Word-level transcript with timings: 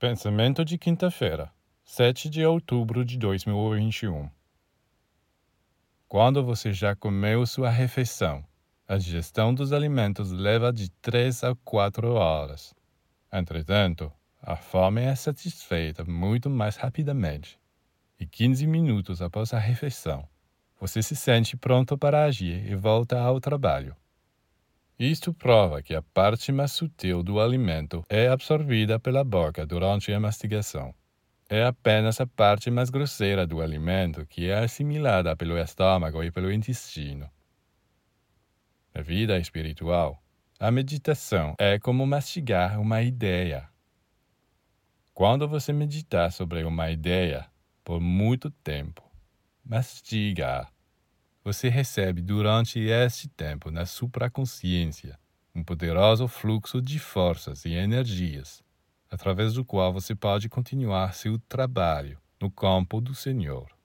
Pensamento 0.00 0.64
de 0.64 0.78
quinta-feira, 0.78 1.52
7 1.84 2.30
de 2.30 2.42
outubro 2.42 3.04
de 3.04 3.18
2021. 3.18 4.30
Quando 6.08 6.42
você 6.42 6.72
já 6.72 6.96
comeu 6.96 7.44
sua 7.44 7.68
refeição, 7.68 8.42
a 8.88 8.96
digestão 8.96 9.54
dos 9.54 9.74
alimentos 9.74 10.32
leva 10.32 10.72
de 10.72 10.90
3 11.02 11.44
a 11.44 11.54
4 11.54 12.14
horas. 12.14 12.72
Entretanto, 13.30 14.10
a 14.40 14.56
fome 14.56 15.02
é 15.02 15.14
satisfeita 15.14 16.02
muito 16.02 16.48
mais 16.48 16.76
rapidamente. 16.76 17.60
E 18.18 18.24
15 18.24 18.66
minutos 18.66 19.20
após 19.20 19.52
a 19.52 19.58
refeição, 19.58 20.26
você 20.80 21.02
se 21.02 21.14
sente 21.14 21.58
pronto 21.58 21.98
para 21.98 22.24
agir 22.24 22.66
e 22.66 22.74
volta 22.74 23.20
ao 23.20 23.38
trabalho. 23.38 23.94
Isto 25.00 25.32
prova 25.32 25.80
que 25.82 25.94
a 25.94 26.02
parte 26.02 26.52
mais 26.52 26.72
sutil 26.72 27.22
do 27.22 27.40
alimento 27.40 28.04
é 28.06 28.28
absorvida 28.28 29.00
pela 29.00 29.24
boca 29.24 29.64
durante 29.64 30.12
a 30.12 30.20
mastigação. 30.20 30.94
É 31.48 31.64
apenas 31.64 32.20
a 32.20 32.26
parte 32.26 32.70
mais 32.70 32.90
grosseira 32.90 33.46
do 33.46 33.62
alimento 33.62 34.26
que 34.26 34.50
é 34.50 34.58
assimilada 34.58 35.34
pelo 35.34 35.56
estômago 35.56 36.22
e 36.22 36.30
pelo 36.30 36.52
intestino. 36.52 37.30
Na 38.94 39.00
vida 39.00 39.38
espiritual, 39.38 40.22
a 40.58 40.70
meditação 40.70 41.54
é 41.58 41.78
como 41.78 42.06
mastigar 42.06 42.78
uma 42.78 43.00
ideia. 43.00 43.70
Quando 45.14 45.48
você 45.48 45.72
meditar 45.72 46.30
sobre 46.30 46.62
uma 46.62 46.90
ideia 46.90 47.46
por 47.82 48.02
muito 48.02 48.50
tempo, 48.50 49.02
mastiga-a 49.64 50.68
você 51.42 51.68
recebe 51.68 52.20
durante 52.20 52.78
este 52.78 53.28
tempo 53.28 53.70
na 53.70 53.86
supraconsciência 53.86 55.18
um 55.54 55.64
poderoso 55.64 56.28
fluxo 56.28 56.80
de 56.80 56.98
forças 56.98 57.64
e 57.64 57.72
energias, 57.72 58.62
através 59.10 59.54
do 59.54 59.64
qual 59.64 59.92
você 59.92 60.14
pode 60.14 60.48
continuar 60.48 61.14
seu 61.14 61.38
trabalho 61.38 62.18
no 62.40 62.50
campo 62.50 63.00
do 63.00 63.14
Senhor. 63.14 63.79